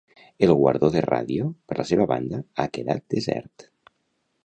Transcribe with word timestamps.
El 0.45 0.53
guardó 0.61 0.89
de 0.95 1.03
Ràdio, 1.05 1.51
per 1.69 1.79
la 1.83 1.87
seva 1.91 2.09
banda, 2.15 2.43
ha 2.65 2.69
quedat 2.79 3.07
desert. 3.17 3.73